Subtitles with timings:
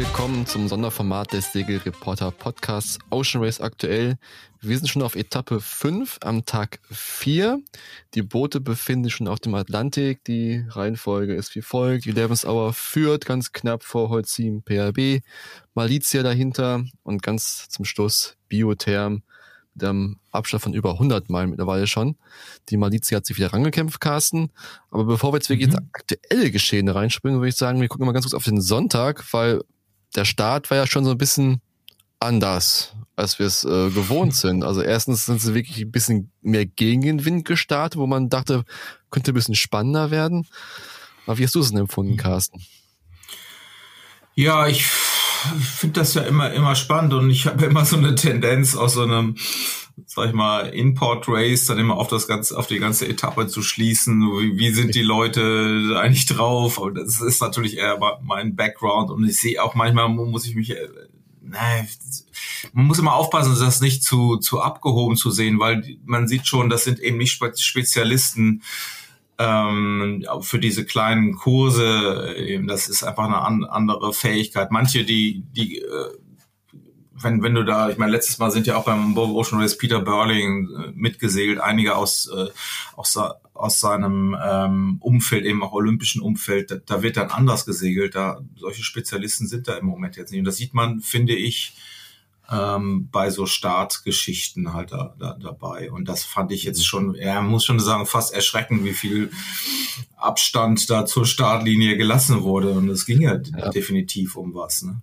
[0.00, 4.16] willkommen zum Sonderformat des Segelreporter Podcasts Ocean Race aktuell.
[4.62, 7.60] Wir sind schon auf Etappe 5 am Tag 4.
[8.14, 10.24] Die Boote befinden sich schon auf dem Atlantik.
[10.24, 12.06] Die Reihenfolge ist wie folgt.
[12.06, 15.22] Die Levens Hour führt ganz knapp vor Holcim PRB,
[15.74, 19.22] Malizia dahinter und ganz zum Schluss Biotherm
[19.74, 22.16] mit einem Abstand von über 100 Meilen mittlerweile schon.
[22.70, 24.50] Die Malizia hat sich wieder rangekämpft, Carsten.
[24.90, 25.74] Aber bevor wir jetzt wirklich mhm.
[25.74, 29.22] ins aktuelle Geschehen reinspringen, würde ich sagen, wir gucken mal ganz kurz auf den Sonntag,
[29.34, 29.60] weil
[30.14, 31.60] der Start war ja schon so ein bisschen
[32.18, 34.64] anders, als wir es äh, gewohnt sind.
[34.64, 38.64] Also erstens sind sie wirklich ein bisschen mehr gegen den Wind gestartet, wo man dachte,
[39.10, 40.46] könnte ein bisschen spannender werden.
[41.26, 42.62] Aber wie hast du es denn empfunden, Carsten?
[44.34, 44.86] Ja, ich
[45.58, 48.94] ich finde das ja immer, immer spannend und ich habe immer so eine Tendenz aus
[48.94, 49.36] so einem,
[50.06, 53.62] sag ich mal, Import Race dann immer auf das ganze, auf die ganze Etappe zu
[53.62, 54.20] schließen.
[54.20, 56.78] Wie, wie sind die Leute eigentlich drauf?
[56.78, 60.70] Und das ist natürlich eher mein Background und ich sehe auch manchmal muss ich mich,
[60.70, 60.88] äh,
[61.42, 61.88] nein,
[62.72, 66.70] man muss immer aufpassen, das nicht zu, zu abgehoben zu sehen, weil man sieht schon,
[66.70, 68.62] das sind eben nicht Spezialisten,
[69.40, 74.70] ähm, für diese kleinen Kurse, das ist einfach eine an, andere Fähigkeit.
[74.70, 76.18] Manche, die, die, äh,
[77.22, 80.00] wenn, wenn du da, ich meine, letztes Mal sind ja auch beim Ocean Race Peter
[80.00, 82.48] Burling äh, mitgesegelt, einige aus, äh,
[82.96, 83.18] aus,
[83.54, 88.14] aus seinem ähm, Umfeld, eben auch olympischen Umfeld, da, da wird dann anders gesegelt.
[88.14, 90.40] Da, solche Spezialisten sind da im Moment jetzt nicht.
[90.40, 91.74] Und das sieht man, finde ich,
[92.50, 95.90] ähm, bei so Startgeschichten halt da, da, dabei.
[95.92, 99.30] Und das fand ich jetzt schon, ja, muss schon sagen, fast erschreckend, wie viel
[100.16, 102.70] Abstand da zur Startlinie gelassen wurde.
[102.70, 103.70] Und es ging ja, ja.
[103.70, 104.82] definitiv um was.
[104.82, 105.00] Ne?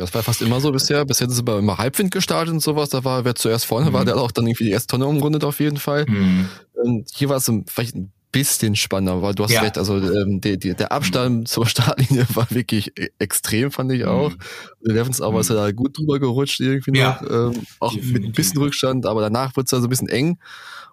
[0.00, 1.04] Das war fast immer so bisher.
[1.04, 2.88] Bisher sind sie aber immer Halbwind gestartet und sowas.
[2.88, 3.94] Da war, wer zuerst vorne mhm.
[3.94, 6.06] war, der hat auch dann irgendwie die erste Tonne umrundet auf jeden Fall.
[6.06, 6.48] Mhm.
[6.72, 9.60] Und hier war es vielleicht ein bisschen spannender, weil du hast ja.
[9.60, 14.04] recht, also ähm, die, die, der Abstand zur Startlinie war wirklich e, extrem, fand ich
[14.04, 14.30] auch.
[14.30, 14.38] Mhm.
[14.82, 15.40] Levens aber mhm.
[15.40, 17.20] ist ja da gut drüber gerutscht irgendwie ja.
[17.22, 18.12] noch, ähm, auch Definitiv.
[18.12, 20.38] mit ein bisschen Rückstand, aber danach wurde es da so ein bisschen eng.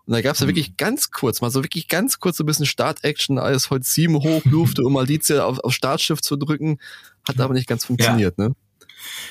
[0.06, 0.52] Und da gab es ja mhm.
[0.52, 4.16] wirklich ganz kurz, mal so wirklich ganz kurz so ein bisschen Start-Action, alles heute sieben
[4.16, 6.80] hoch, Lufte, um Malizia auf, auf Startschiff zu drücken,
[7.28, 8.48] hat aber nicht ganz funktioniert, ja.
[8.48, 8.56] ne?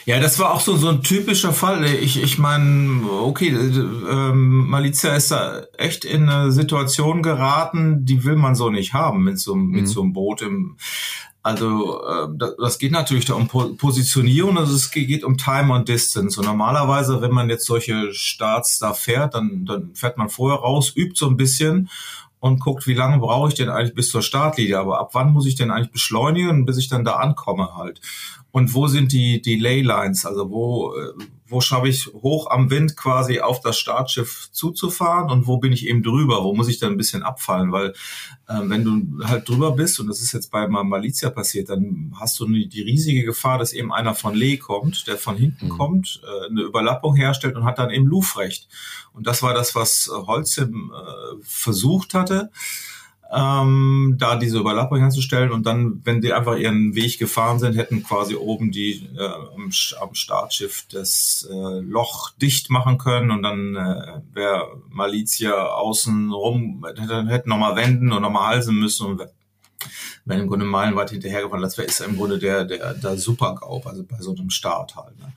[0.04, 1.84] Ja, das war auch so, so ein typischer Fall.
[1.84, 8.36] Ich, ich meine, okay, ähm, Malizia ist da echt in eine Situation geraten, die will
[8.36, 9.70] man so nicht haben mit so, mhm.
[9.70, 10.76] mit so einem Boot im,
[11.42, 12.28] also äh,
[12.58, 16.40] das geht natürlich da um Positionierung, also es geht um Time und Distance.
[16.40, 20.92] Und normalerweise, wenn man jetzt solche Starts da fährt, dann, dann fährt man vorher raus,
[20.96, 21.88] übt so ein bisschen
[22.40, 25.46] und guckt, wie lange brauche ich denn eigentlich bis zur Startlinie, aber ab wann muss
[25.46, 28.00] ich denn eigentlich beschleunigen, bis ich dann da ankomme halt.
[28.56, 30.24] Und wo sind die, die Laylines?
[30.24, 31.12] Also wo, äh,
[31.46, 35.86] wo schaffe ich hoch am Wind quasi auf das Startschiff zuzufahren und wo bin ich
[35.86, 36.42] eben drüber?
[36.42, 37.70] Wo muss ich dann ein bisschen abfallen?
[37.70, 37.90] Weil
[38.48, 42.40] äh, wenn du halt drüber bist, und das ist jetzt bei Malizia passiert, dann hast
[42.40, 45.76] du die riesige Gefahr, dass eben einer von Lee kommt, der von hinten mhm.
[45.76, 48.68] kommt, äh, eine Überlappung herstellt und hat dann eben Luftrecht.
[49.12, 52.50] Und das war das, was Holzim äh, versucht hatte
[53.32, 58.02] ähm, da diese Überlappung herzustellen und dann, wenn die einfach ihren Weg gefahren sind, hätten
[58.02, 64.20] quasi oben die äh, am, Startschiff das äh, Loch dicht machen können und dann äh,
[64.32, 66.86] wäre Malizia außen rum,
[67.28, 69.22] hätten nochmal wenden und nochmal halsen müssen und
[70.26, 71.62] wenn im Grunde meilenweit hinterhergefahren.
[71.62, 75.16] Das wäre ist im Grunde der, der, der Super-Gaub, also bei so einem Start halt.
[75.20, 75.32] Ne?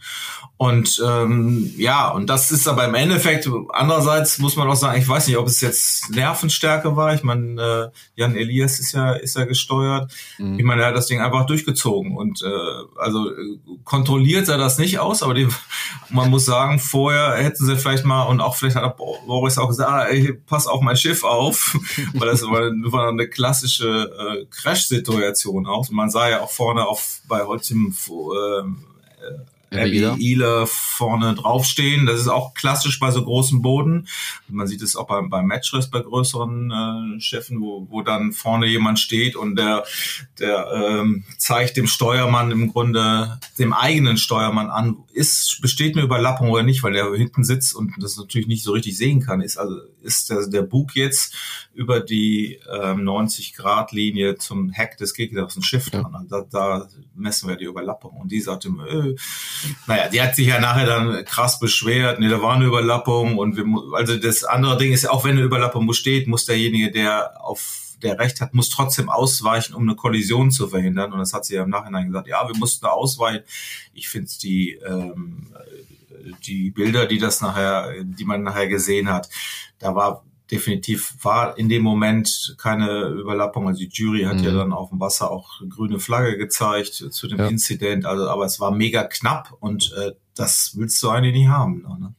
[0.57, 5.07] Und ähm, ja, und das ist aber im Endeffekt, andererseits muss man auch sagen, ich
[5.07, 7.13] weiß nicht, ob es jetzt Nervenstärke war.
[7.13, 10.11] Ich meine, äh, Jan Elias ist ja, ist ja gesteuert.
[10.39, 10.57] Mhm.
[10.57, 12.17] Ich meine, er hat das Ding einfach durchgezogen.
[12.17, 13.29] Und äh, also
[13.83, 15.47] kontrolliert sah das nicht aus, aber die,
[16.09, 19.91] man muss sagen, vorher hätten sie vielleicht mal, und auch vielleicht hat Boris auch gesagt,
[19.91, 21.77] ah, ey, pass auf mein Schiff auf,
[22.15, 25.89] weil das war, war eine klassische äh, Crash Crash-Situation aus.
[25.89, 28.63] Und man sah ja auch vorne auf bei Holzim äh,
[30.17, 32.05] Ile vorne draufstehen.
[32.05, 34.07] Das ist auch klassisch bei so großen Boden.
[34.47, 38.67] Man sieht es auch beim, beim Matchrest bei größeren äh, Schiffen, wo, wo dann vorne
[38.67, 39.83] jemand steht und der,
[40.39, 46.49] der ähm, zeigt dem Steuermann im Grunde, dem eigenen Steuermann an, ist, besteht eine Überlappung
[46.49, 49.41] oder nicht, weil der hinten sitzt und das natürlich nicht so richtig sehen kann.
[49.41, 51.35] Ist also, ist der, der Bug jetzt
[51.73, 56.27] über die ähm, 90 Grad Linie zum Heck des Gegners ein Schiff dran.
[56.29, 58.17] Da, da messen wir die Überlappung.
[58.17, 59.15] Und die sagte, äh,
[59.87, 63.57] naja, die hat sich ja nachher dann krass beschwert, nee, da war eine Überlappung und
[63.57, 63.65] wir,
[63.95, 68.19] also das andere Ding ist, auch wenn eine Überlappung besteht, muss derjenige, der auf der
[68.19, 71.11] Recht hat, muss trotzdem ausweichen, um eine Kollision zu verhindern.
[71.11, 73.43] Und das hat sie ja im Nachhinein gesagt, ja, wir mussten da ausweichen.
[73.93, 75.53] Ich finde die, ähm,
[76.43, 79.29] die Bilder, die das nachher, die man nachher gesehen hat,
[79.79, 83.67] da war definitiv war in dem Moment keine Überlappung.
[83.67, 84.43] Also die Jury hat mhm.
[84.43, 87.47] ja dann auf dem Wasser auch grüne Flagge gezeigt zu dem ja.
[87.47, 88.05] Incident.
[88.05, 91.83] Also, aber es war mega knapp und äh, das willst du eigentlich nicht haben.
[91.99, 92.13] Ne?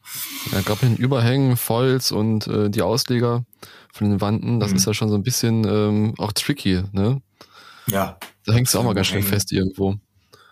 [0.52, 3.44] Ja, gab den Überhängen, Foils und äh, die Ausleger
[3.92, 4.60] von den Wanden.
[4.60, 4.76] Das mhm.
[4.76, 7.22] ist ja schon so ein bisschen ähm, auch tricky, ne?
[7.86, 8.18] Ja.
[8.46, 9.96] Da hängst du auch mal ganz schön fest irgendwo.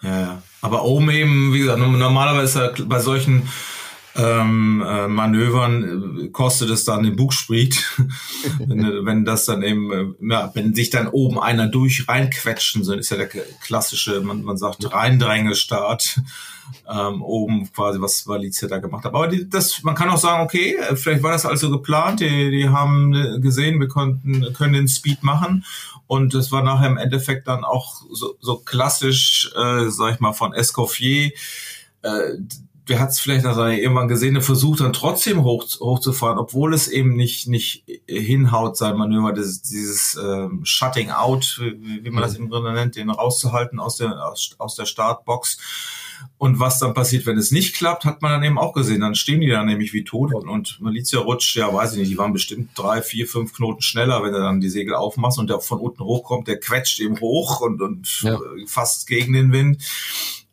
[0.02, 0.42] Ja, ja.
[0.60, 3.48] Aber oben eben, wie gesagt, normalerweise bei solchen
[4.18, 7.84] ähm, äh, Manövern äh, kostet es dann den Bugspriet,
[8.58, 12.94] wenn, wenn das dann eben, äh, ja, wenn sich dann oben einer durch reinquetschen, so
[12.94, 16.20] ist ja der klassische, man, man sagt Reindrängestart,
[16.90, 19.14] ähm, oben quasi, was Valizia da gemacht hat.
[19.14, 22.50] Aber die, das, man kann auch sagen, okay, äh, vielleicht war das also geplant, die,
[22.50, 25.64] die haben gesehen, wir konnten, können den Speed machen.
[26.08, 30.32] Und es war nachher im Endeffekt dann auch so, so klassisch, äh, sag ich mal,
[30.32, 31.30] von Escoffier,
[32.02, 32.32] äh,
[32.88, 36.88] der hat es vielleicht also irgendwann gesehen, der versucht dann trotzdem hoch, hochzufahren, obwohl es
[36.88, 42.36] eben nicht, nicht hinhaut, sein Manöver, dieses, dieses ähm, Shutting Out, wie, wie man das
[42.36, 45.58] im Grunde nennt, den rauszuhalten aus der, aus, aus der Startbox.
[46.36, 49.02] Und was dann passiert, wenn es nicht klappt, hat man dann eben auch gesehen.
[49.02, 52.10] Dann stehen die da nämlich wie tot und, und Malizia rutscht, ja, weiß ich nicht,
[52.10, 55.50] die waren bestimmt drei, vier, fünf Knoten schneller, wenn er dann die Segel aufmacht und
[55.50, 58.38] der von unten hochkommt, der quetscht eben hoch und, und ja.
[58.66, 59.82] fast gegen den Wind.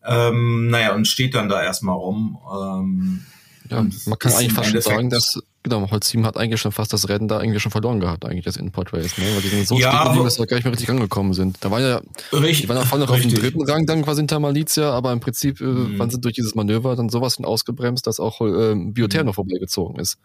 [0.06, 2.38] Ähm, naja, und steht dann da erstmal rum.
[2.52, 3.26] Ähm,
[3.70, 7.10] ja, man kann eigentlich fast schon sagen, dass genau, Holzim hat eigentlich schon fast das
[7.10, 9.26] Rennen da eigentlich schon verloren gehabt, eigentlich das Import Race, ne?
[9.34, 11.58] Weil die sind so ja, stehen dass sie gar nicht mehr richtig angekommen sind.
[11.62, 12.02] Da war ja,
[12.32, 15.12] richtig, die waren ja voll noch auf dem dritten Rang dann quasi hinter Malizia, aber
[15.12, 15.98] im Prinzip äh, mhm.
[15.98, 19.26] waren sie durch dieses Manöver dann sowas von ausgebremst, dass auch äh, Bioter mhm.
[19.26, 20.20] noch vorbeigezogen ist.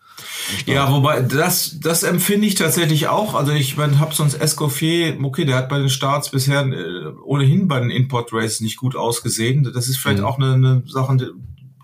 [0.66, 3.34] Ja, wobei das das empfinde ich tatsächlich auch.
[3.34, 7.66] Also ich mein, hab sonst Escoffier, okay, der hat bei den Starts bisher äh, ohnehin
[7.66, 9.70] bei den Import Races nicht gut ausgesehen.
[9.75, 10.26] Das ist vielleicht mhm.
[10.26, 11.16] auch eine, eine Sache,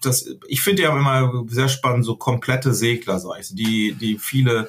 [0.06, 4.68] das, ich finde ja immer sehr spannend, so komplette Segler, sag ich, die, die viele,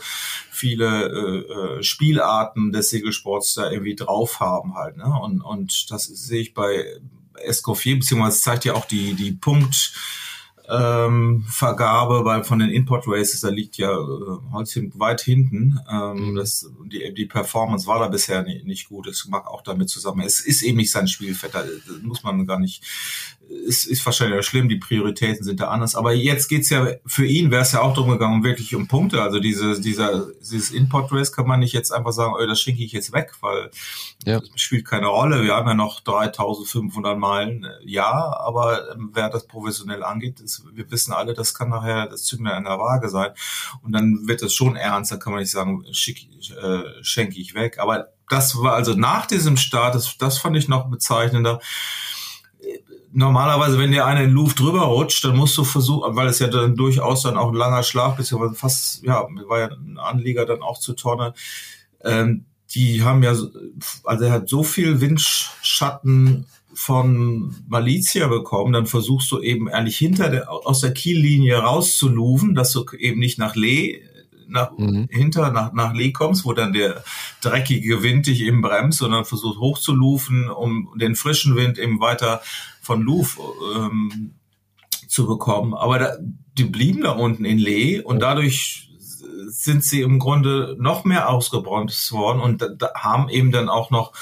[0.51, 4.97] viele äh, äh, Spielarten des Segelsports da irgendwie drauf haben halt.
[4.97, 5.05] Ne?
[5.05, 6.85] Und, und das sehe ich bei
[7.35, 9.93] Escoffier, beziehungsweise zeigt ja auch die, die Punkt,
[10.69, 15.79] ähm, Vergabe bei, von den Import Races, da liegt ja äh, Holzchen weit hinten.
[15.89, 16.35] Ähm, mhm.
[16.35, 19.07] das, die, die Performance war da bisher nicht, nicht gut.
[19.07, 20.21] Es mag auch damit zusammen.
[20.21, 21.63] Es ist eben nicht sein Spielfett, da
[22.01, 22.83] muss man gar nicht
[23.49, 25.95] ist, ist wahrscheinlich schlimm, die Prioritäten sind da anders.
[25.95, 29.21] Aber jetzt geht's ja, für ihn wäre es ja auch darum gegangen, wirklich um Punkte.
[29.21, 32.91] Also diese, dieser, dieses Import-Race kann man nicht jetzt einfach sagen, oh, das schenke ich
[32.91, 33.69] jetzt weg, weil
[34.25, 34.39] ja.
[34.39, 35.43] das spielt keine Rolle.
[35.43, 40.63] Wir haben ja noch 3500 Meilen, äh, ja, aber ähm, wer das professionell angeht, ist,
[40.73, 43.31] wir wissen alle, das kann nachher das Zünglein an der Waage sein.
[43.81, 46.27] Und dann wird es schon ernst, da kann man nicht sagen, schick,
[46.61, 47.79] äh, schenke ich weg.
[47.79, 51.61] Aber das war also nach diesem Start, das, das fand ich noch bezeichnender
[53.11, 56.47] normalerweise, wenn dir einer in Luft drüber rutscht, dann musst du versuchen, weil es ja
[56.47, 60.61] dann durchaus dann auch ein langer Schlag, beziehungsweise fast, ja, war ja ein Anlieger dann
[60.61, 61.33] auch zu Tonne.
[62.03, 62.45] Ähm,
[62.75, 63.31] die haben ja,
[64.03, 70.29] also er hat so viel Windschatten von Malizia bekommen, dann versuchst du eben eigentlich hinter
[70.29, 74.01] der, aus der Kiellinie rauszulufen, dass du eben nicht nach Lee
[74.47, 75.07] nach, mhm.
[75.09, 77.03] hinter nach, nach Lee kommst, wo dann der
[77.41, 82.41] dreckige Wind dich eben bremst, sondern versucht hochzulufen, um den frischen Wind eben weiter
[82.81, 83.39] von Luf
[83.75, 84.35] ähm,
[85.07, 85.73] zu bekommen.
[85.73, 86.17] Aber da,
[86.57, 88.89] die blieben da unten in Lee und dadurch
[89.47, 93.91] sind sie im Grunde noch mehr ausgebremst worden und da, da haben eben dann auch
[93.91, 94.13] noch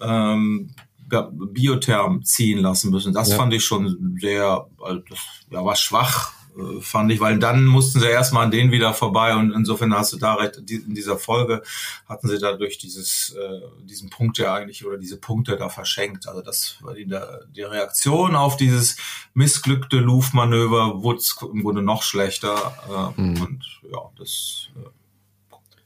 [0.00, 0.74] ähm,
[1.08, 3.12] Biotherm ziehen lassen müssen.
[3.12, 3.36] Das ja.
[3.36, 5.18] fand ich schon sehr, also das
[5.50, 6.32] ja, war schwach
[6.80, 10.18] fand ich, weil dann mussten sie erstmal an denen wieder vorbei und insofern hast du
[10.18, 11.62] da recht, in dieser Folge
[12.06, 16.28] hatten sie dadurch dieses, äh, diesen Punkt ja eigentlich oder diese Punkte da verschenkt.
[16.28, 17.08] Also das war die,
[17.56, 18.96] die Reaktion auf dieses
[19.34, 23.42] missglückte Louvre-Manöver wurde im Grunde noch schlechter äh, mhm.
[23.42, 24.88] und ja, das äh,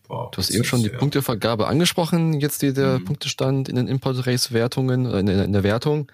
[0.08, 3.06] Wow, du hast eben schon die Punktevergabe angesprochen, jetzt die, der mhm.
[3.06, 6.12] Punktestand in den Import-Race-Wertungen, äh, in, in, der Wertung.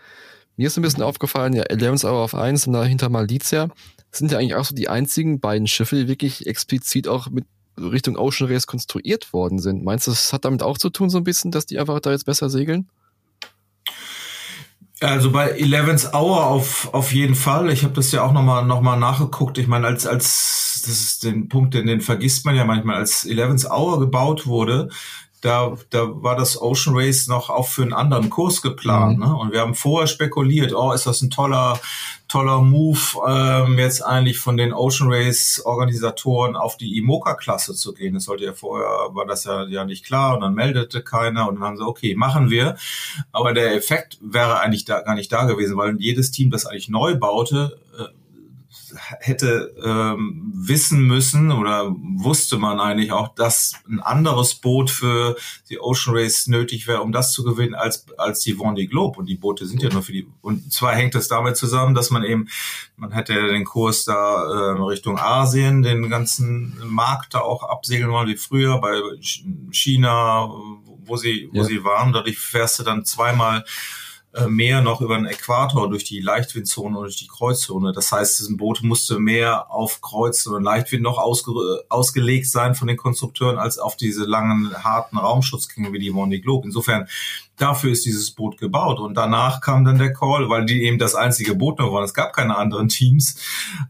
[0.56, 3.68] Mir ist ein bisschen aufgefallen, ja, 11 Hour auf 1 und dahinter Malizia
[4.12, 7.44] sind ja eigentlich auch so die einzigen beiden Schiffe, die wirklich explizit auch mit
[7.78, 9.82] Richtung Ocean Race konstruiert worden sind.
[9.82, 12.10] Meinst du, das hat damit auch zu tun, so ein bisschen, dass die einfach da
[12.10, 12.88] jetzt besser segeln?
[15.00, 17.70] Also bei Eleven's Hour auf, auf jeden Fall.
[17.70, 19.58] Ich habe das ja auch nochmal noch mal nachgeguckt.
[19.58, 23.24] Ich meine, als, als, das ist den Punkt, den, den vergisst man ja manchmal, als
[23.24, 24.90] Eleven's Hour gebaut wurde,
[25.42, 29.18] da, da war das Ocean Race noch auch für einen anderen Kurs geplant.
[29.18, 29.24] Mhm.
[29.24, 29.36] Ne?
[29.36, 31.80] Und wir haben vorher spekuliert, oh, ist das ein toller,
[32.28, 38.14] toller Move, ähm, jetzt eigentlich von den Ocean Race Organisatoren auf die IMOCA-Klasse zu gehen.
[38.14, 41.56] Das sollte ja vorher, war das ja, ja nicht klar und dann meldete keiner und
[41.56, 42.76] dann haben sie, okay, machen wir.
[43.32, 46.88] Aber der Effekt wäre eigentlich da, gar nicht da gewesen, weil jedes Team, das eigentlich
[46.88, 47.78] neu baute,
[49.20, 55.36] hätte ähm, wissen müssen oder wusste man eigentlich auch, dass ein anderes Boot für
[55.68, 59.18] die Ocean Race nötig wäre, um das zu gewinnen, als, als die Vendée Globe.
[59.18, 62.10] Und die Boote sind ja nur für die, und zwar hängt es damit zusammen, dass
[62.10, 62.48] man eben,
[62.96, 68.28] man hätte den Kurs da äh, Richtung Asien, den ganzen Markt da auch absegeln wollen,
[68.28, 69.00] wie früher bei
[69.70, 70.48] China,
[71.04, 71.64] wo sie, wo ja.
[71.64, 72.12] sie waren.
[72.12, 73.64] Dadurch fährst du dann zweimal
[74.48, 77.92] mehr noch über den Äquator durch die Leichtwindzone und durch die Kreuzzone.
[77.92, 81.52] Das heißt, dieses Boot musste mehr auf Kreuz und Leichtwind noch ausge
[81.90, 86.66] ausgelegt sein von den Konstrukteuren als auf diese langen, harten Raumschutzgänge wie die Vendée Globe.
[86.66, 87.08] Insofern,
[87.58, 89.00] dafür ist dieses Boot gebaut.
[89.00, 92.04] Und danach kam dann der Call, weil die eben das einzige Boot noch waren.
[92.04, 93.36] Es gab keine anderen Teams.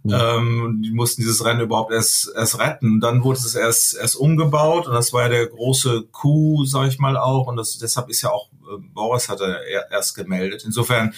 [0.03, 0.39] Ja.
[0.39, 3.01] Ähm, die mussten dieses Rennen überhaupt erst, erst retten.
[3.01, 6.99] Dann wurde es erst, erst umgebaut und das war ja der große Coup, sag ich
[6.99, 7.47] mal auch.
[7.47, 9.61] Und das, deshalb ist ja auch Boris hatte
[9.91, 10.63] erst gemeldet.
[10.65, 11.15] Insofern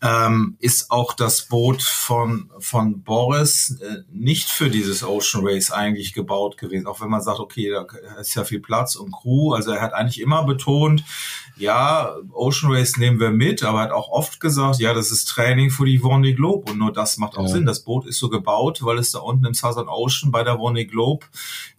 [0.00, 6.12] ähm, ist auch das Boot von, von Boris äh, nicht für dieses Ocean Race eigentlich
[6.12, 6.86] gebaut gewesen.
[6.86, 7.84] Auch wenn man sagt, okay, da
[8.20, 9.54] ist ja viel Platz und Crew.
[9.54, 11.02] Also er hat eigentlich immer betont,
[11.56, 15.24] ja, Ocean Race nehmen wir mit, aber er hat auch oft gesagt, ja, das ist
[15.24, 17.48] Training für die Vendée Globe und nur das macht auch ja.
[17.48, 17.66] Sinn.
[17.66, 20.86] Das Boot ist so gebaut, weil es da unten im Southern Ocean bei der Vendée
[20.86, 21.26] Globe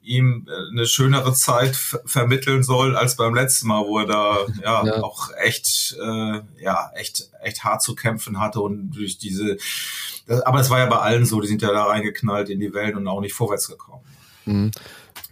[0.09, 4.85] ihm äh, eine schönere Zeit vermitteln soll als beim letzten Mal, wo er da ja,
[4.85, 5.03] ja.
[5.03, 9.57] auch echt äh, ja echt echt hart zu kämpfen hatte und durch diese
[10.45, 12.97] aber es war ja bei allen so, die sind ja da reingeknallt in die Wellen
[12.97, 14.03] und auch nicht vorwärts gekommen.
[14.45, 14.71] Mhm.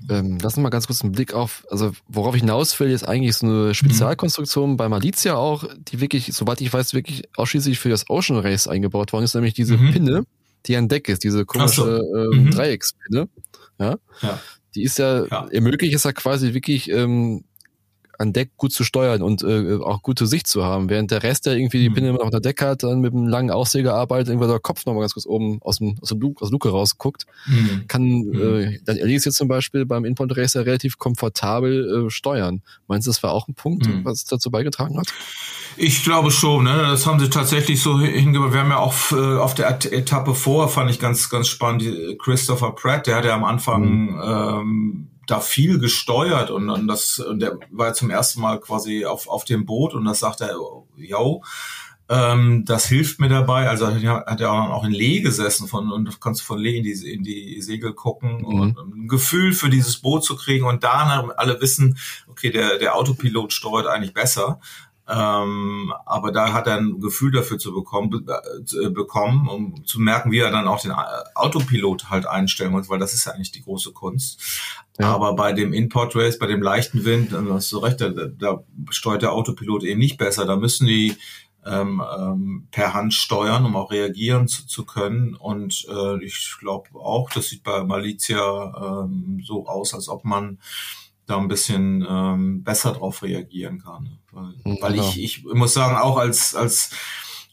[0.10, 3.08] Ähm, lass uns mal ganz kurz einen Blick auf, also worauf ich hinaus will, ist
[3.08, 4.78] eigentlich so eine Spezialkonstruktion mhm.
[4.78, 9.14] bei Malizia auch, die wirklich, soweit ich weiß, wirklich ausschließlich für das Ocean Race eingebaut
[9.14, 9.92] worden ist, nämlich diese mhm.
[9.92, 10.24] Pinne,
[10.66, 12.16] die an Deck ist, diese komische so.
[12.16, 12.52] ähm, mhm.
[12.52, 13.30] Dreieckspinne.
[13.80, 13.98] Ja?
[14.22, 14.40] ja.
[14.78, 15.48] Die ist ja, ja.
[15.52, 17.44] ermöglicht es ja quasi wirklich ähm,
[18.18, 20.90] an Deck gut zu steuern und äh, auch gute Sicht zu haben.
[20.90, 21.94] Während der Rest, der irgendwie die mhm.
[21.94, 25.02] Pinne auf der Deck hat, dann mit einem langen Aussäger arbeitet, irgendwann der Kopf nochmal
[25.02, 27.84] ganz kurz oben aus dem, aus dem Luke, aus Luke rausguckt, mhm.
[27.88, 28.42] kann mhm.
[28.42, 32.62] äh, dann Elise jetzt zum Beispiel beim Input Racer relativ komfortabel äh, steuern.
[32.88, 34.04] Meinst du, das war auch ein Punkt, mhm.
[34.04, 35.08] was dazu beigetragen hat?
[35.78, 36.76] Ich glaube schon, ne?
[36.90, 38.54] Das haben sie tatsächlich so hingebracht.
[38.54, 41.84] Wir haben ja auch äh, auf der Etappe vor, fand ich ganz, ganz spannend,
[42.20, 44.22] Christopher Pratt, der hat ja am Anfang mhm.
[44.24, 49.28] ähm, da viel gesteuert und, und das und der war zum ersten Mal quasi auf,
[49.28, 50.56] auf dem Boot und das sagt er,
[50.96, 51.44] yo,
[52.10, 53.68] ähm, das hilft mir dabei.
[53.68, 57.24] Also hat er auch in Lee gesessen von und kannst von Lee in die, in
[57.24, 58.60] die Segel gucken mhm.
[58.62, 62.96] und ein Gefühl für dieses Boot zu kriegen und da alle wissen, okay, der, der
[62.96, 64.60] Autopilot steuert eigentlich besser.
[65.10, 70.32] Ähm, aber da hat er ein Gefühl dafür zu bekommen, äh, bekommen, um zu merken,
[70.32, 70.92] wie er dann auch den
[71.34, 74.42] Autopilot halt einstellen muss, weil das ist ja eigentlich die große Kunst.
[75.00, 75.14] Ja.
[75.14, 78.64] Aber bei dem Import Race, bei dem leichten Wind, dann hast du recht, da, da
[78.90, 80.46] steuert der Autopilot eben nicht besser.
[80.46, 81.16] Da müssen die
[81.66, 85.36] ähm, ähm, per Hand steuern, um auch reagieren zu, zu können.
[85.36, 90.60] Und äh, ich glaube auch, das sieht bei Malizia ähm, so aus, als ob man
[91.28, 94.18] da ein bisschen ähm, besser drauf reagieren kann.
[94.32, 96.92] Weil, mhm, weil ich, ich muss sagen, auch als, als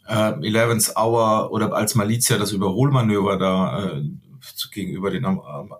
[0.07, 4.05] äh, 11th Hour oder als Malizia das Überholmanöver da äh,
[4.71, 5.39] gegenüber den, äh,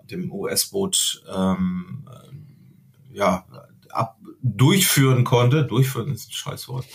[0.09, 3.45] dem US-Boot ähm, äh, ja,
[3.89, 6.85] ab, durchführen konnte, durchführen ist ein Scheißwort,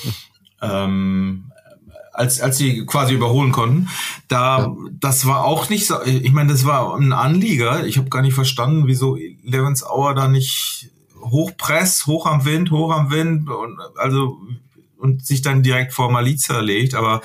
[0.62, 1.52] ähm,
[2.18, 3.88] als, als sie quasi überholen konnten.
[4.26, 4.76] Da, ja.
[4.92, 7.86] das war auch nicht so, ich meine, das war ein Anlieger.
[7.86, 12.92] Ich habe gar nicht verstanden, wieso Levens Auer da nicht hochpresst, hoch am Wind, hoch
[12.92, 14.38] am Wind und also
[14.96, 17.22] und sich dann direkt vor Maliza legt, aber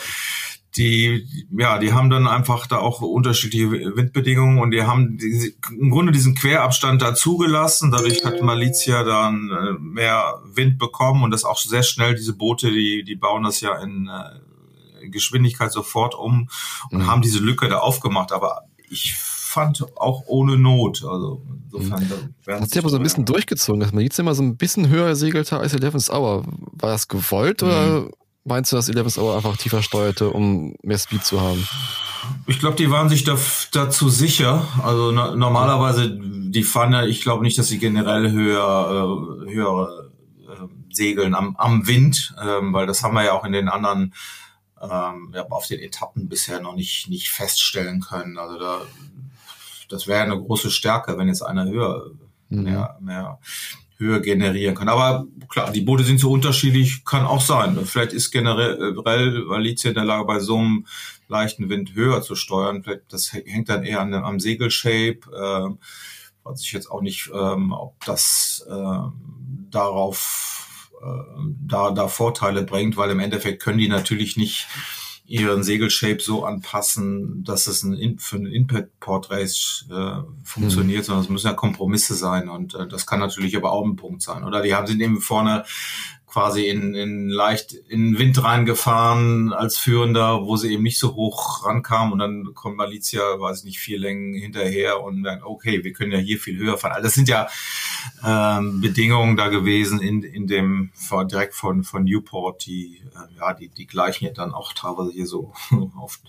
[0.78, 5.90] die, ja, die haben dann einfach da auch unterschiedliche Windbedingungen und die haben die, im
[5.90, 7.92] Grunde diesen Querabstand da zugelassen.
[7.92, 12.16] Dadurch hat Malizia dann äh, mehr Wind bekommen und das auch sehr schnell.
[12.16, 14.40] Diese Boote, die, die bauen das ja in äh,
[15.10, 16.50] Geschwindigkeit sofort um
[16.92, 17.08] und mhm.
[17.08, 18.32] haben diese Lücke da aufgemacht.
[18.32, 19.16] Aber ich
[19.54, 21.04] fand auch ohne Not.
[21.04, 22.34] Also insofern.
[22.48, 22.54] Mhm.
[22.54, 25.16] Hat sich aber so ein bisschen durchgezogen, dass man jetzt immer so ein bisschen höher
[25.16, 26.44] segelte als Eleven's Hour.
[26.72, 27.68] War das gewollt mhm.
[27.68, 28.10] oder
[28.44, 31.68] meinst du, dass Eleven's Hour einfach tiefer steuerte, um mehr Speed zu haben?
[32.48, 33.38] Ich glaube, die waren sich da,
[33.72, 34.66] dazu sicher.
[34.84, 40.10] Also na, normalerweise die Pfanne, ich glaube nicht, dass sie generell höher, äh, höher
[40.48, 44.14] äh, segeln am, am Wind, ähm, weil das haben wir ja auch in den anderen
[44.84, 48.38] ähm, ja, auf den Etappen bisher noch nicht, nicht feststellen können.
[48.38, 48.82] Also da,
[49.90, 52.12] das wäre eine große Stärke, wenn jetzt einer höher,
[52.50, 52.63] mhm.
[52.63, 53.40] mehr, mehr
[53.98, 54.90] Höhe generieren kann.
[54.90, 57.78] Aber klar, die Boote sind so unterschiedlich, kann auch sein.
[57.86, 58.78] Vielleicht ist generell
[59.48, 60.86] Valizia in der Lage, bei so einem
[61.28, 62.84] leichten Wind höher zu steuern.
[62.84, 65.20] Vielleicht, das hängt dann eher an, am Segelshape.
[65.32, 65.86] Äh,
[66.44, 69.00] weiß ich jetzt auch nicht, ähm, ob das äh,
[69.70, 70.62] darauf äh,
[71.62, 74.68] da, da Vorteile bringt, weil im Endeffekt können die natürlich nicht
[75.26, 81.06] ihren Segelshape so anpassen, dass es ein, für ein Impact-Port-Race äh, funktioniert, mhm.
[81.06, 84.22] sondern es müssen ja Kompromisse sein und äh, das kann natürlich aber auch ein Punkt
[84.22, 84.44] sein.
[84.44, 85.64] Oder die haben sind eben vorne
[86.34, 91.13] quasi in, in leicht in den Wind reingefahren als Führender, wo sie eben nicht so
[91.13, 95.84] hoch rankam und dann kommt Malizia, weiß ich nicht, vier Längen hinterher und dann, okay,
[95.84, 96.94] wir können ja hier viel höher fahren.
[96.94, 97.48] Also das sind ja
[98.25, 100.92] ähm, Bedingungen da gewesen in, in dem
[101.30, 105.28] direkt von, von Newport, die, äh, ja, die, die gleichen ja dann auch teilweise hier
[105.28, 105.54] so
[105.96, 106.20] auf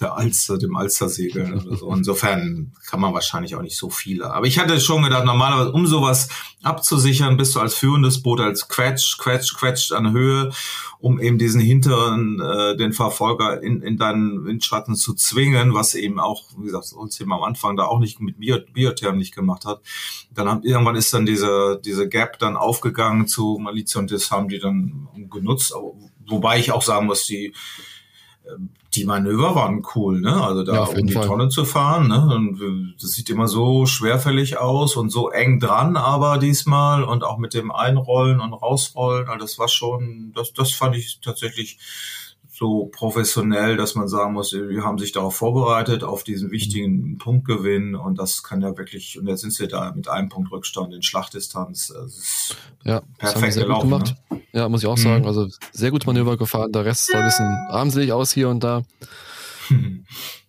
[0.00, 1.92] der Alster, dem Alstersegeln oder so.
[1.92, 4.32] Insofern kann man wahrscheinlich auch nicht so viele.
[4.32, 6.28] Aber ich hatte schon gedacht, normalerweise, um sowas
[6.62, 10.50] abzusichern, bist du als führendes Boot als Quetsch, Quetsch, Quetsch an Höhe,
[11.00, 16.18] um eben diesen hinteren, äh, den Verfolger in, in deinen Windschatten zu zwingen, was eben
[16.18, 19.64] auch, wie gesagt, uns eben am Anfang da auch nicht mit Bio, Biotherm nicht gemacht
[19.64, 19.80] hat.
[20.32, 24.48] Dann haben, irgendwann ist dann diese, diese Gap dann aufgegangen zu Malizia und das haben
[24.48, 25.72] die dann genutzt,
[26.26, 27.54] wobei ich auch sagen muss, die,
[28.94, 30.42] die Manöver waren cool, ne?
[30.42, 31.26] Also da ja, um die Fall.
[31.26, 32.34] Tonne zu fahren, ne?
[32.34, 37.38] Und das sieht immer so schwerfällig aus und so eng dran, aber diesmal und auch
[37.38, 41.78] mit dem Einrollen und Rausrollen, also das war schon, das, das fand ich tatsächlich
[42.58, 47.94] so professionell, dass man sagen muss, wir haben sich darauf vorbereitet, auf diesen wichtigen Punktgewinn
[47.94, 51.02] und das kann ja wirklich, und jetzt sind sie da mit einem Punkt Rückstand in
[51.02, 51.94] Schlachtdistanz.
[52.84, 54.16] ja, perfekt sehr gelaufen, gut gemacht.
[54.30, 54.40] Ne?
[54.52, 55.02] Ja, muss ich auch mhm.
[55.02, 55.26] sagen.
[55.26, 58.82] Also sehr gut Manöver gefahren, der Rest sah ein bisschen armselig aus hier und da.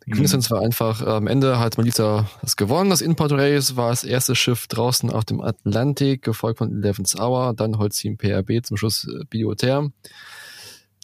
[0.05, 2.89] Die Quintessenz war einfach, am Ende hat Melissa das gewonnen.
[2.89, 7.53] Das Import Race war das erste Schiff draußen auf dem Atlantik, gefolgt von Eleven's Hour,
[7.53, 9.93] dann Holcim PRB, zum Schluss äh, Biotherm.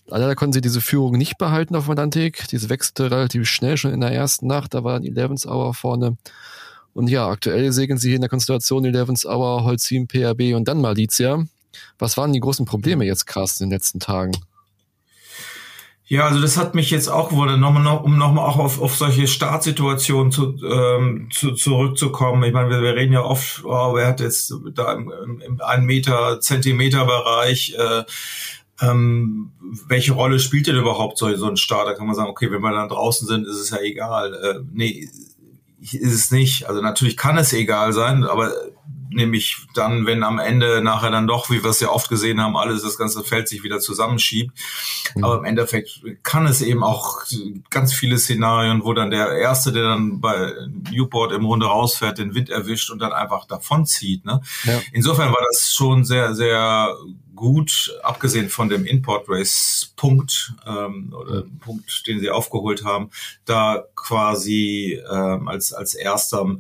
[0.08, 2.48] Leider konnten sie diese Führung nicht behalten auf Atlantik.
[2.50, 4.74] Diese wechselte relativ schnell schon in der ersten Nacht.
[4.74, 6.18] Da war dann 11 Hour vorne.
[6.94, 10.80] Und ja, aktuell segeln sie hier in der Konstellation 11 Hour, Holcim, PRB und dann
[10.80, 11.44] Malizia.
[12.00, 14.32] Was waren die großen Probleme jetzt, Carsten, in den letzten Tagen?
[16.08, 18.96] Ja, also das hat mich jetzt auch gewundert, nochmal noch, um nochmal auch auf, auf
[18.96, 22.44] solche Startsituationen zu, ähm, zu, zurückzukommen.
[22.44, 25.86] Ich meine, wir, wir reden ja oft, oh, wer hat jetzt da im, im einen
[25.86, 28.04] Meter, Zentimeter Bereich äh,
[28.82, 29.52] ähm,
[29.88, 31.88] welche Rolle spielt denn überhaupt so, so ein Start?
[31.88, 34.34] Da kann man sagen, okay, wenn wir dann draußen sind, ist es ja egal.
[34.34, 35.08] Äh, nee,
[35.80, 36.68] ist es nicht.
[36.68, 38.52] Also natürlich kann es egal sein, aber
[39.16, 42.58] nämlich dann, wenn am Ende nachher dann doch, wie wir es ja oft gesehen haben,
[42.58, 44.52] alles das ganze Feld sich wieder zusammenschiebt.
[45.16, 45.24] Mhm.
[45.24, 47.24] Aber im Endeffekt kann es eben auch
[47.70, 50.54] ganz viele Szenarien, wo dann der Erste, der dann bei
[50.92, 54.26] Newport im Runde rausfährt, den Wind erwischt und dann einfach davonzieht.
[54.26, 54.42] Ne?
[54.64, 54.82] Ja.
[54.92, 56.96] Insofern war das schon sehr, sehr
[57.36, 63.10] gut, abgesehen von dem Import Race Punkt ähm, oder Punkt, den sie aufgeholt haben,
[63.46, 66.56] da quasi ähm, als als erster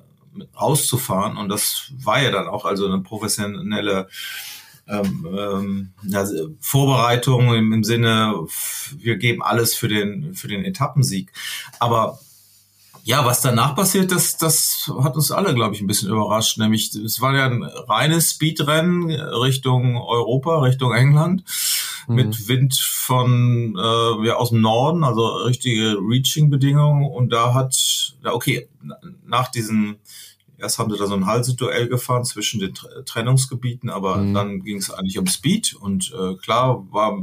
[0.59, 4.07] rauszufahren und das war ja dann auch also eine professionelle
[4.87, 6.25] ähm, ähm, ja,
[6.59, 8.35] Vorbereitung im, im Sinne,
[8.97, 11.31] wir geben alles für den für den Etappensieg,
[11.79, 12.19] aber
[13.05, 16.57] ja, was danach passiert, das, das hat uns alle, glaube ich, ein bisschen überrascht.
[16.57, 21.43] Nämlich, es war ja ein reines Speedrennen Richtung Europa, Richtung England,
[22.07, 22.15] mhm.
[22.15, 27.05] mit Wind von äh, ja, aus dem Norden, also richtige Reaching-Bedingungen.
[27.05, 27.75] Und da hat,
[28.33, 28.69] okay,
[29.25, 29.97] nach diesem
[30.57, 32.73] Erst haben sie da so ein Halseduell gefahren zwischen den
[33.05, 34.33] Trennungsgebieten, aber mhm.
[34.33, 37.17] dann ging es eigentlich um Speed und äh, klar war,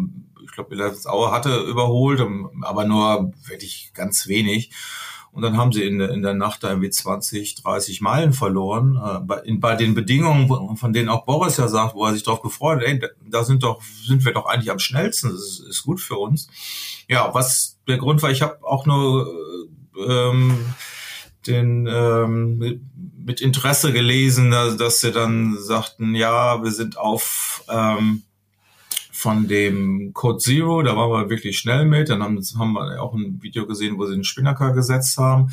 [0.44, 2.22] ich glaube, Eleventh Hour hatte überholt,
[2.60, 4.70] aber nur wirklich ganz wenig.
[5.30, 9.00] Und dann haben sie in, der, in der Nacht da irgendwie 20, 30 Meilen verloren.
[9.02, 12.22] Äh, bei, in, bei den Bedingungen, von denen auch Boris ja sagt, wo er sich
[12.22, 15.30] darauf gefreut hat, ey, da sind doch, sind wir doch eigentlich am schnellsten.
[15.30, 16.48] Das ist, ist gut für uns.
[17.08, 19.26] Ja, was der Grund war, ich habe auch nur
[20.06, 20.58] ähm,
[21.46, 22.81] den ähm,
[23.24, 28.22] mit Interesse gelesen, dass sie dann sagten, ja, wir sind auf ähm,
[29.22, 32.09] von dem Code Zero, da waren wir wirklich schnell mit.
[32.09, 35.52] Dann haben, haben wir auch ein Video gesehen, wo sie den Spinnaker gesetzt haben.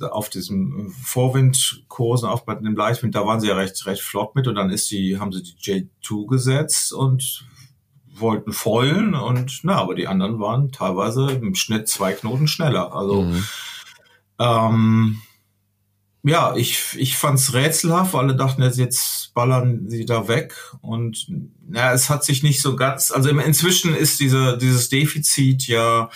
[0.00, 4.48] Auf diesem Vorwindkursen, auch bei dem Leichtwind, da waren sie ja recht, recht flott mit.
[4.48, 7.46] Und dann ist die, haben sie die J2 gesetzt und
[8.16, 12.94] wollten foilen und na, aber die anderen waren teilweise im Schnitt zwei Knoten schneller.
[12.94, 13.44] Also mhm.
[14.38, 15.20] Ähm,
[16.22, 20.54] ja, ich, ich fand's rätselhaft, alle dachten jetzt, jetzt ballern sie da weg.
[20.80, 21.26] Und
[21.68, 26.08] na, es hat sich nicht so ganz, also inzwischen ist diese, dieses Defizit ja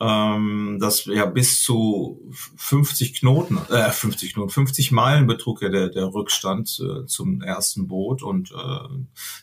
[0.00, 2.20] ähm, das ja bis zu
[2.56, 7.88] 50 Knoten, äh, 50 Knoten, 50 Meilen betrug ja der, der Rückstand äh, zum ersten
[7.88, 8.88] Boot und äh,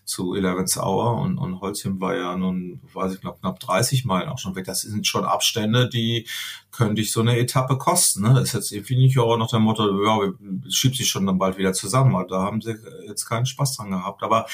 [0.05, 4.29] zu 11 Hour und, und Holzim war ja nun, weiß ich, knapp, knapp 30 Meilen
[4.29, 4.65] auch schon weg.
[4.65, 6.25] Das sind schon Abstände, die
[6.71, 8.23] könnte ich so eine Etappe kosten.
[8.23, 8.39] Ne?
[8.39, 10.33] Ist jetzt irgendwie nicht auch nach dem Motto, ja, wir
[10.71, 12.25] schieben sich schon dann bald wieder zusammen.
[12.29, 12.75] Da haben sie
[13.07, 14.23] jetzt keinen Spaß dran gehabt.
[14.23, 14.45] Aber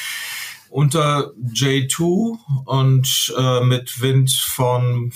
[0.69, 5.11] unter J2 und äh, mit Wind von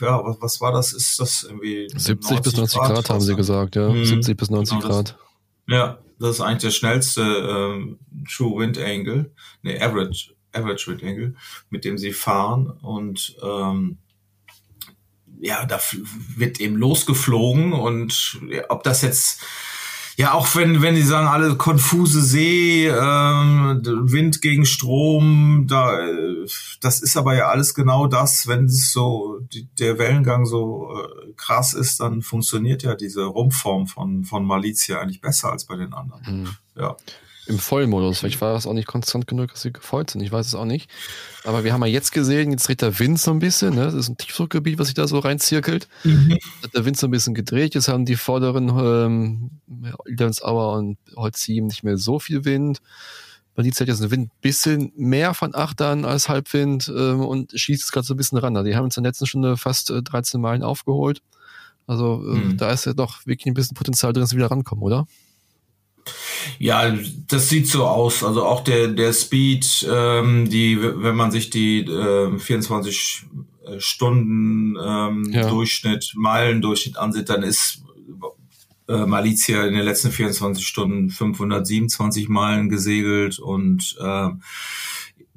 [0.00, 0.92] ja, was, was war das?
[0.92, 3.88] Ist das irgendwie 70 bis 90 Grad, Grad haben sie gesagt, ja.
[3.88, 4.04] Mhm.
[4.04, 5.18] 70 bis 90 genau, Grad.
[5.66, 9.32] Das, ja, das ist eigentlich der schnellste ähm, True Wind Angle,
[9.62, 11.34] ne, Average, Average Wind Angle,
[11.70, 13.98] mit dem sie fahren und ähm,
[15.40, 15.78] ja, da
[16.36, 19.42] wird eben losgeflogen und ja, ob das jetzt
[20.16, 26.46] ja, auch wenn, wenn die sagen, alle konfuse See, ähm, Wind gegen Strom, da, äh,
[26.80, 31.32] das ist aber ja alles genau das, wenn es so, die, der Wellengang so äh,
[31.36, 35.92] krass ist, dann funktioniert ja diese Rumpfform von, von Malizia eigentlich besser als bei den
[35.92, 36.40] anderen.
[36.40, 36.48] Mhm.
[36.76, 36.96] Ja
[37.46, 38.18] im Vollmodus.
[38.18, 40.20] Vielleicht war das auch nicht konstant genug, dass sie gefolgt sind.
[40.22, 40.90] Ich weiß es auch nicht.
[41.44, 43.74] Aber wir haben ja jetzt gesehen, jetzt dreht der Wind so ein bisschen.
[43.74, 43.84] Ne?
[43.84, 45.88] Das ist ein Tiefdruckgebiet, was sich da so reinzirkelt.
[46.04, 46.38] Mhm.
[46.62, 47.74] Hat der Wind so ein bisschen gedreht.
[47.74, 49.50] Jetzt haben die vorderen ähm,
[50.42, 52.80] Hour und Holz 7 nicht mehr so viel Wind.
[53.54, 57.84] Man sieht halt jetzt ein Wind bisschen mehr von Achtern als Halbwind ähm, und schießt
[57.84, 58.56] es gerade so ein bisschen ran.
[58.56, 61.22] Also die haben uns in der letzten Stunde fast äh, 13 Meilen aufgeholt.
[61.86, 62.56] Also äh, mhm.
[62.56, 65.06] da ist ja doch wirklich ein bisschen Potenzial drin, dass sie wieder rankommen, oder?
[66.58, 66.94] Ja,
[67.28, 68.24] das sieht so aus.
[68.24, 73.26] Also auch der, der Speed, ähm, die, wenn man sich die äh, 24
[73.78, 75.48] Stunden ähm, ja.
[75.48, 77.82] Durchschnitt, Meilendurchschnitt ansieht, dann ist
[78.88, 84.28] äh, Malizia in den letzten 24 Stunden 527 Meilen gesegelt und äh,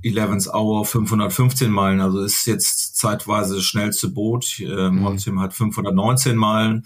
[0.01, 4.59] 11 Hour 515 Meilen, also ist jetzt zeitweise das schnellste Boot.
[4.59, 5.41] Ähm, mhm.
[5.41, 6.85] hat 519 Meilen.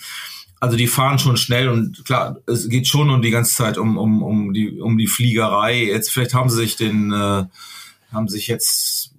[0.63, 3.97] Also die fahren schon schnell und klar, es geht schon um die ganze Zeit um,
[3.97, 5.83] um, um, die, um die Fliegerei.
[5.83, 7.43] Jetzt vielleicht haben sie sich den, äh,
[8.13, 9.11] haben sich jetzt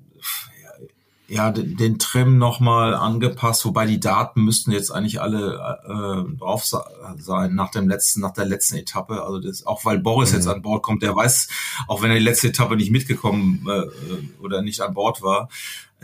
[1.28, 6.64] ja den, den Trim nochmal angepasst, wobei die Daten müssten jetzt eigentlich alle äh, drauf
[6.64, 9.22] sein nach dem letzten, nach der letzten Etappe.
[9.22, 10.38] Also das, auch weil Boris mhm.
[10.38, 11.48] jetzt an Bord kommt, der weiß,
[11.88, 15.50] auch wenn er die letzte Etappe nicht mitgekommen äh, oder nicht an Bord war,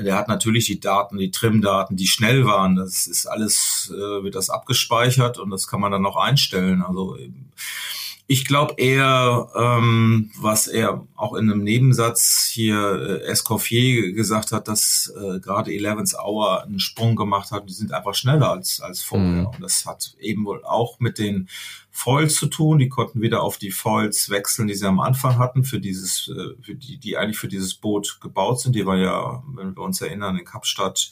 [0.04, 2.76] der hat natürlich die Daten, die Trim-Daten, die schnell waren.
[2.76, 6.82] Das ist alles, äh, wird das abgespeichert und das kann man dann noch einstellen.
[6.82, 7.16] Also
[8.30, 14.68] ich glaube eher, ähm, was er auch in einem Nebensatz hier äh, Escoffier gesagt hat,
[14.68, 17.68] dass äh, gerade Eleven's Hour einen Sprung gemacht hat.
[17.68, 19.26] Die sind einfach schneller als, als vorher.
[19.26, 19.46] Mhm.
[19.46, 21.48] Und das hat eben wohl auch mit den
[22.00, 22.78] Foils zu tun.
[22.78, 26.62] Die konnten wieder auf die Foils wechseln, die sie am Anfang hatten, für dieses, äh,
[26.62, 28.74] für die, die eigentlich für dieses Boot gebaut sind.
[28.74, 31.10] Die war ja, wenn wir uns erinnern, in Kapstadt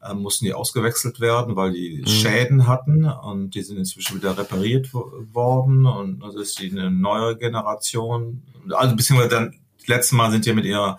[0.00, 2.06] äh, mussten die ausgewechselt werden, weil die mhm.
[2.06, 7.36] Schäden hatten und die sind inzwischen wieder repariert worden und also ist die eine neue
[7.36, 8.42] Generation.
[8.70, 10.98] Also beziehungsweise dann letzte Mal sind die mit ihrer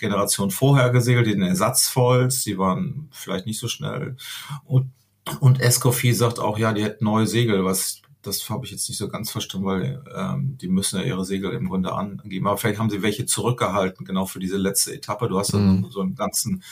[0.00, 4.16] Generation vorher gesegelt, den Ersatzfoils, die waren vielleicht nicht so schnell.
[4.64, 4.90] Und,
[5.38, 8.98] und Escoffier sagt auch, ja, die hätten neue Segel, was das habe ich jetzt nicht
[8.98, 12.46] so ganz verstanden, weil ähm, die müssen ja ihre Segel im Grunde angeben.
[12.46, 15.28] Aber vielleicht haben sie welche zurückgehalten, genau für diese letzte Etappe.
[15.28, 15.84] Du hast ja mhm.
[15.84, 16.62] so, so einen ganzen,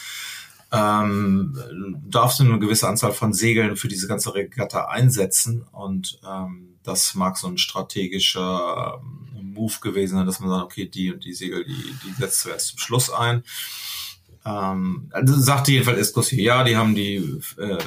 [0.73, 1.57] ähm,
[2.07, 5.65] darfst du eine gewisse Anzahl von Segeln für diese ganze Regatta einsetzen.
[5.73, 10.87] Und ähm, das mag so ein strategischer ähm, Move gewesen sein, dass man sagt, okay,
[10.87, 13.43] die und die Segel, die, die setzt du erst zum Schluss ein.
[14.45, 17.17] Ähm, also sagte jedenfalls Escosier, ja, die haben die
[17.57, 17.79] äh,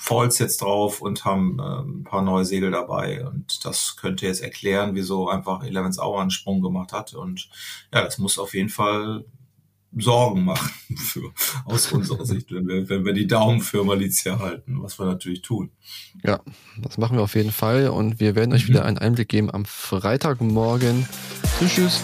[0.00, 3.26] Falls jetzt drauf und haben äh, ein paar neue Segel dabei.
[3.26, 7.14] Und das könnte jetzt erklären, wieso einfach Eleven's Hour einen Sprung gemacht hat.
[7.14, 7.48] Und
[7.92, 9.24] ja, das muss auf jeden Fall
[9.96, 11.32] Sorgen machen für,
[11.64, 15.42] aus unserer Sicht, wenn wir, wenn wir die Daumen für Malizia halten, was wir natürlich
[15.42, 15.70] tun.
[16.22, 16.40] Ja,
[16.78, 18.68] das machen wir auf jeden Fall und wir werden euch mhm.
[18.68, 21.08] wieder einen Einblick geben am Freitagmorgen.
[21.58, 21.74] Tschüss.
[21.74, 22.02] tschüss.